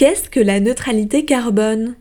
Qu'est-ce 0.00 0.30
que 0.30 0.40
la 0.40 0.60
neutralité 0.60 1.26
carbone? 1.26 1.94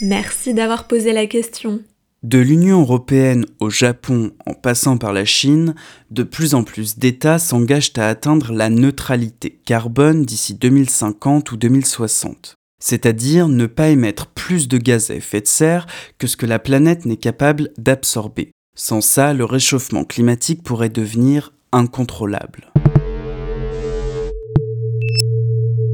Merci 0.00 0.54
d'avoir 0.54 0.86
posé 0.86 1.12
la 1.12 1.26
question. 1.26 1.80
De 2.22 2.38
l'Union 2.38 2.82
européenne 2.82 3.44
au 3.58 3.70
Japon 3.70 4.30
en 4.46 4.54
passant 4.54 4.98
par 4.98 5.12
la 5.12 5.24
Chine, 5.24 5.74
de 6.12 6.22
plus 6.22 6.54
en 6.54 6.62
plus 6.62 6.96
d'États 6.96 7.40
s'engagent 7.40 7.90
à 7.96 8.08
atteindre 8.08 8.52
la 8.52 8.70
neutralité 8.70 9.60
carbone 9.64 10.24
d'ici 10.24 10.54
2050 10.54 11.50
ou 11.50 11.56
2060. 11.56 12.54
C'est-à-dire 12.80 13.48
ne 13.48 13.66
pas 13.66 13.88
émettre 13.88 14.28
plus 14.28 14.68
de 14.68 14.78
gaz 14.78 15.10
à 15.10 15.16
effet 15.16 15.40
de 15.40 15.48
serre 15.48 15.88
que 16.18 16.28
ce 16.28 16.36
que 16.36 16.46
la 16.46 16.60
planète 16.60 17.04
n'est 17.04 17.16
capable 17.16 17.70
d'absorber. 17.78 18.52
Sans 18.76 19.00
ça, 19.00 19.34
le 19.34 19.44
réchauffement 19.44 20.04
climatique 20.04 20.62
pourrait 20.62 20.88
devenir 20.88 21.52
incontrôlable. 21.72 22.70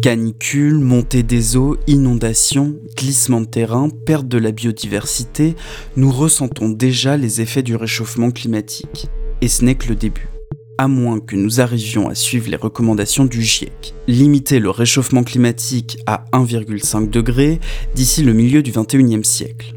Canicules, 0.04 0.80
montée 0.80 1.22
des 1.22 1.56
eaux, 1.56 1.78
inondations, 1.86 2.76
glissement 2.94 3.40
de 3.40 3.46
terrain, 3.46 3.88
perte 3.88 4.28
de 4.28 4.36
la 4.36 4.52
biodiversité, 4.52 5.56
nous 5.96 6.12
ressentons 6.12 6.68
déjà 6.68 7.16
les 7.16 7.40
effets 7.40 7.62
du 7.62 7.74
réchauffement 7.74 8.30
climatique. 8.30 9.06
Et 9.40 9.48
ce 9.48 9.64
n'est 9.64 9.76
que 9.76 9.88
le 9.88 9.94
début. 9.94 10.28
À 10.76 10.88
moins 10.88 11.20
que 11.20 11.36
nous 11.36 11.62
arrivions 11.62 12.10
à 12.10 12.14
suivre 12.14 12.50
les 12.50 12.58
recommandations 12.58 13.24
du 13.24 13.42
GIEC. 13.42 13.94
Limiter 14.06 14.58
le 14.58 14.68
réchauffement 14.68 15.24
climatique 15.24 15.96
à 16.04 16.26
1,5 16.34 17.08
degré 17.08 17.58
d'ici 17.94 18.22
le 18.22 18.34
milieu 18.34 18.62
du 18.62 18.72
21e 18.72 19.24
siècle. 19.24 19.72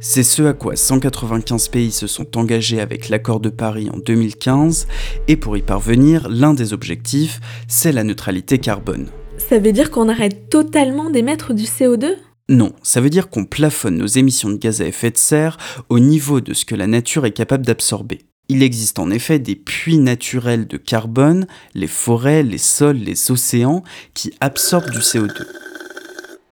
C'est 0.00 0.22
ce 0.22 0.42
à 0.42 0.52
quoi 0.52 0.76
195 0.76 1.68
pays 1.68 1.92
se 1.92 2.06
sont 2.06 2.36
engagés 2.36 2.82
avec 2.82 3.08
l'accord 3.08 3.40
de 3.40 3.48
Paris 3.48 3.88
en 3.90 3.96
2015, 3.96 4.86
et 5.28 5.38
pour 5.38 5.56
y 5.56 5.62
parvenir, 5.62 6.28
l'un 6.28 6.52
des 6.52 6.74
objectifs, 6.74 7.40
c'est 7.68 7.92
la 7.92 8.04
neutralité 8.04 8.58
carbone. 8.58 9.08
Ça 9.48 9.58
veut 9.58 9.72
dire 9.72 9.90
qu'on 9.90 10.08
arrête 10.08 10.48
totalement 10.48 11.10
d'émettre 11.10 11.52
du 11.52 11.64
CO2 11.64 12.16
Non, 12.48 12.72
ça 12.82 13.00
veut 13.00 13.10
dire 13.10 13.28
qu'on 13.28 13.44
plafonne 13.44 13.98
nos 13.98 14.06
émissions 14.06 14.48
de 14.48 14.56
gaz 14.56 14.80
à 14.80 14.86
effet 14.86 15.10
de 15.10 15.18
serre 15.18 15.58
au 15.90 15.98
niveau 15.98 16.40
de 16.40 16.54
ce 16.54 16.64
que 16.64 16.74
la 16.74 16.86
nature 16.86 17.26
est 17.26 17.32
capable 17.32 17.66
d'absorber. 17.66 18.20
Il 18.48 18.62
existe 18.62 18.98
en 18.98 19.10
effet 19.10 19.38
des 19.38 19.54
puits 19.54 19.98
naturels 19.98 20.66
de 20.66 20.76
carbone, 20.78 21.46
les 21.74 21.86
forêts, 21.86 22.42
les 22.42 22.58
sols, 22.58 22.96
les 22.96 23.30
océans, 23.30 23.82
qui 24.14 24.32
absorbent 24.40 24.90
du 24.90 24.98
CO2. 24.98 25.44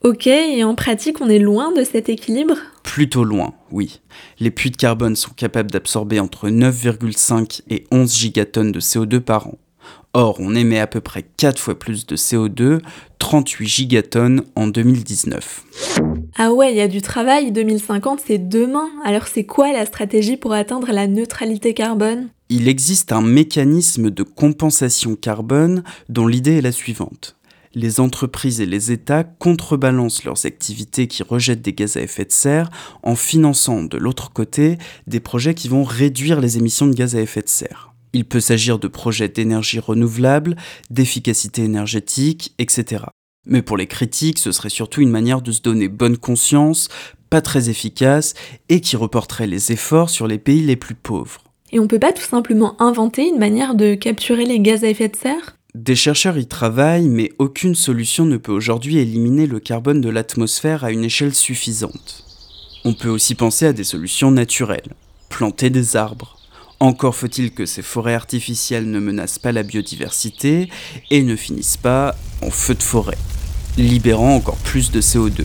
Ok, 0.02 0.26
et 0.26 0.64
en 0.64 0.74
pratique, 0.74 1.20
on 1.20 1.28
est 1.28 1.38
loin 1.38 1.72
de 1.72 1.84
cet 1.84 2.08
équilibre? 2.08 2.56
Plutôt 2.82 3.24
loin, 3.24 3.54
oui. 3.70 4.00
Les 4.38 4.50
puits 4.50 4.70
de 4.70 4.76
carbone 4.76 5.16
sont 5.16 5.32
capables 5.32 5.70
d'absorber 5.70 6.20
entre 6.20 6.48
9,5 6.48 7.62
et 7.68 7.84
11 7.90 8.14
gigatonnes 8.14 8.72
de 8.72 8.80
CO2 8.80 9.20
par 9.20 9.48
an. 9.48 9.58
Or, 10.12 10.38
on 10.40 10.56
émet 10.56 10.80
à 10.80 10.88
peu 10.88 11.00
près 11.00 11.24
4 11.36 11.60
fois 11.60 11.78
plus 11.78 12.04
de 12.04 12.16
CO2, 12.16 12.80
38 13.20 13.68
gigatonnes 13.68 14.42
en 14.56 14.66
2019. 14.66 15.64
Ah 16.36 16.52
ouais, 16.52 16.72
il 16.72 16.76
y 16.76 16.80
a 16.80 16.88
du 16.88 17.00
travail, 17.00 17.52
2050 17.52 18.20
c'est 18.26 18.38
demain. 18.38 18.88
Alors 19.04 19.28
c'est 19.28 19.44
quoi 19.44 19.72
la 19.72 19.86
stratégie 19.86 20.36
pour 20.36 20.52
atteindre 20.52 20.90
la 20.90 21.06
neutralité 21.06 21.74
carbone? 21.74 22.28
Il 22.48 22.66
existe 22.66 23.12
un 23.12 23.22
mécanisme 23.22 24.10
de 24.10 24.24
compensation 24.24 25.14
carbone 25.14 25.84
dont 26.08 26.26
l'idée 26.26 26.58
est 26.58 26.62
la 26.62 26.72
suivante. 26.72 27.36
Les 27.74 28.00
entreprises 28.00 28.60
et 28.60 28.66
les 28.66 28.90
États 28.90 29.22
contrebalancent 29.22 30.24
leurs 30.24 30.44
activités 30.44 31.06
qui 31.06 31.22
rejettent 31.22 31.62
des 31.62 31.72
gaz 31.72 31.96
à 31.96 32.00
effet 32.00 32.24
de 32.24 32.32
serre 32.32 32.68
en 33.04 33.14
finançant 33.14 33.84
de 33.84 33.96
l'autre 33.96 34.32
côté 34.32 34.76
des 35.06 35.20
projets 35.20 35.54
qui 35.54 35.68
vont 35.68 35.84
réduire 35.84 36.40
les 36.40 36.58
émissions 36.58 36.88
de 36.88 36.94
gaz 36.94 37.14
à 37.14 37.20
effet 37.20 37.42
de 37.42 37.48
serre. 37.48 37.89
Il 38.12 38.24
peut 38.24 38.40
s'agir 38.40 38.78
de 38.78 38.88
projets 38.88 39.28
d'énergie 39.28 39.78
renouvelable, 39.78 40.56
d'efficacité 40.90 41.62
énergétique, 41.62 42.54
etc. 42.58 43.04
Mais 43.46 43.62
pour 43.62 43.76
les 43.76 43.86
critiques, 43.86 44.38
ce 44.38 44.52
serait 44.52 44.68
surtout 44.68 45.00
une 45.00 45.10
manière 45.10 45.42
de 45.42 45.52
se 45.52 45.62
donner 45.62 45.88
bonne 45.88 46.16
conscience, 46.16 46.88
pas 47.30 47.40
très 47.40 47.70
efficace, 47.70 48.34
et 48.68 48.80
qui 48.80 48.96
reporterait 48.96 49.46
les 49.46 49.72
efforts 49.72 50.10
sur 50.10 50.26
les 50.26 50.38
pays 50.38 50.62
les 50.62 50.76
plus 50.76 50.94
pauvres. 50.94 51.42
Et 51.72 51.78
on 51.78 51.86
peut 51.86 52.00
pas 52.00 52.12
tout 52.12 52.24
simplement 52.24 52.80
inventer 52.82 53.28
une 53.28 53.38
manière 53.38 53.74
de 53.74 53.94
capturer 53.94 54.44
les 54.44 54.58
gaz 54.58 54.82
à 54.82 54.88
effet 54.88 55.08
de 55.08 55.16
serre? 55.16 55.56
Des 55.76 55.94
chercheurs 55.94 56.36
y 56.36 56.48
travaillent, 56.48 57.08
mais 57.08 57.30
aucune 57.38 57.76
solution 57.76 58.24
ne 58.24 58.36
peut 58.36 58.50
aujourd'hui 58.50 58.98
éliminer 58.98 59.46
le 59.46 59.60
carbone 59.60 60.00
de 60.00 60.08
l'atmosphère 60.08 60.82
à 60.82 60.90
une 60.90 61.04
échelle 61.04 61.34
suffisante. 61.34 62.24
On 62.84 62.92
peut 62.92 63.08
aussi 63.08 63.36
penser 63.36 63.66
à 63.66 63.72
des 63.72 63.84
solutions 63.84 64.32
naturelles. 64.32 64.94
Planter 65.28 65.70
des 65.70 65.94
arbres, 65.94 66.39
encore 66.80 67.14
faut-il 67.14 67.52
que 67.52 67.66
ces 67.66 67.82
forêts 67.82 68.14
artificielles 68.14 68.90
ne 68.90 68.98
menacent 68.98 69.38
pas 69.38 69.52
la 69.52 69.62
biodiversité 69.62 70.68
et 71.10 71.22
ne 71.22 71.36
finissent 71.36 71.76
pas 71.76 72.16
en 72.42 72.50
feu 72.50 72.74
de 72.74 72.82
forêt, 72.82 73.18
libérant 73.76 74.34
encore 74.34 74.56
plus 74.56 74.90
de 74.90 75.00
CO2. 75.00 75.44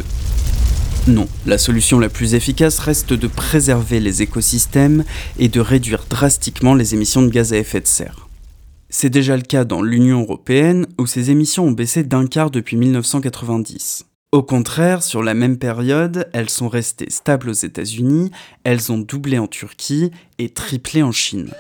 Non, 1.07 1.27
la 1.45 1.57
solution 1.57 1.99
la 1.99 2.09
plus 2.09 2.33
efficace 2.33 2.79
reste 2.79 3.13
de 3.13 3.27
préserver 3.27 3.99
les 3.99 4.21
écosystèmes 4.21 5.03
et 5.37 5.49
de 5.49 5.59
réduire 5.59 6.05
drastiquement 6.09 6.73
les 6.73 6.95
émissions 6.95 7.21
de 7.21 7.29
gaz 7.29 7.53
à 7.53 7.57
effet 7.57 7.81
de 7.81 7.87
serre. 7.87 8.27
C'est 8.89 9.09
déjà 9.09 9.35
le 9.35 9.43
cas 9.43 9.65
dans 9.65 9.81
l'Union 9.81 10.21
européenne 10.21 10.87
où 10.97 11.05
ces 11.05 11.29
émissions 11.29 11.65
ont 11.65 11.71
baissé 11.71 12.03
d'un 12.03 12.27
quart 12.27 12.49
depuis 12.49 12.77
1990. 12.77 14.05
Au 14.35 14.43
contraire, 14.43 15.01
sur 15.01 15.23
la 15.23 15.33
même 15.33 15.57
période, 15.57 16.27
elles 16.33 16.49
sont 16.49 16.67
restées 16.67 17.09
stables 17.09 17.49
aux 17.49 17.53
États-Unis, 17.53 18.31
elles 18.65 18.91
ont 18.91 18.97
doublé 18.97 19.39
en 19.39 19.47
Turquie 19.47 20.11
et 20.39 20.49
triplé 20.49 21.01
en 21.03 21.13
Chine. 21.13 21.51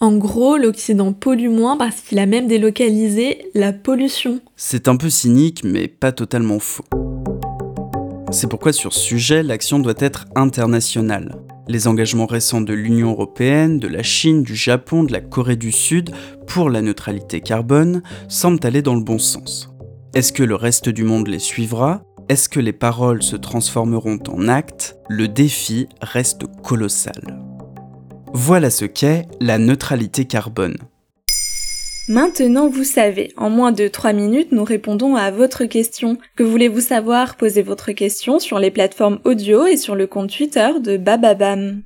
En 0.00 0.16
gros, 0.16 0.56
l'Occident 0.56 1.12
pollue 1.12 1.50
moins 1.50 1.76
parce 1.76 2.00
qu'il 2.00 2.18
a 2.18 2.24
même 2.24 2.46
délocalisé 2.46 3.50
la 3.52 3.74
pollution. 3.74 4.40
C'est 4.56 4.88
un 4.88 4.96
peu 4.96 5.10
cynique, 5.10 5.62
mais 5.62 5.88
pas 5.88 6.10
totalement 6.10 6.58
faux. 6.58 6.86
C'est 8.30 8.48
pourquoi 8.48 8.72
sur 8.72 8.94
ce 8.94 9.00
sujet, 9.00 9.42
l'action 9.42 9.78
doit 9.78 9.92
être 9.98 10.24
internationale. 10.36 11.36
Les 11.68 11.86
engagements 11.86 12.24
récents 12.24 12.62
de 12.62 12.72
l'Union 12.72 13.10
européenne, 13.10 13.78
de 13.78 13.88
la 13.88 14.02
Chine, 14.02 14.42
du 14.42 14.56
Japon, 14.56 15.04
de 15.04 15.12
la 15.12 15.20
Corée 15.20 15.56
du 15.56 15.70
Sud 15.70 16.12
pour 16.46 16.70
la 16.70 16.80
neutralité 16.80 17.42
carbone 17.42 18.02
semblent 18.26 18.66
aller 18.66 18.80
dans 18.80 18.94
le 18.94 19.04
bon 19.04 19.18
sens. 19.18 19.69
Est-ce 20.12 20.32
que 20.32 20.42
le 20.42 20.56
reste 20.56 20.88
du 20.88 21.04
monde 21.04 21.28
les 21.28 21.38
suivra? 21.38 22.02
Est-ce 22.28 22.48
que 22.48 22.58
les 22.58 22.72
paroles 22.72 23.22
se 23.22 23.36
transformeront 23.36 24.18
en 24.28 24.48
actes? 24.48 24.96
Le 25.08 25.28
défi 25.28 25.86
reste 26.02 26.46
colossal. 26.64 27.38
Voilà 28.32 28.70
ce 28.70 28.86
qu'est 28.86 29.28
la 29.40 29.58
neutralité 29.58 30.24
carbone. 30.24 30.78
Maintenant, 32.08 32.68
vous 32.68 32.82
savez, 32.82 33.32
en 33.36 33.50
moins 33.50 33.70
de 33.70 33.86
3 33.86 34.12
minutes, 34.12 34.50
nous 34.50 34.64
répondons 34.64 35.14
à 35.14 35.30
votre 35.30 35.64
question. 35.66 36.18
Que 36.34 36.42
voulez-vous 36.42 36.80
savoir? 36.80 37.36
Posez 37.36 37.62
votre 37.62 37.92
question 37.92 38.40
sur 38.40 38.58
les 38.58 38.72
plateformes 38.72 39.20
audio 39.24 39.66
et 39.66 39.76
sur 39.76 39.94
le 39.94 40.08
compte 40.08 40.36
Twitter 40.36 40.70
de 40.82 40.96
Bababam. 40.96 41.82